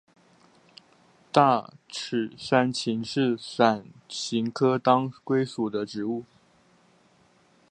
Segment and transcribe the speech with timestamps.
[1.31, 6.23] 大齿山芹是伞形科当归属的植物。